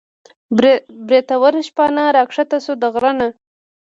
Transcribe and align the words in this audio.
بریتور 1.07 1.53
شپانه 1.67 2.03
راکښته 2.15 2.57
شو 2.65 2.73
د 2.81 2.83
غر 2.93 3.05
نه 3.19 3.27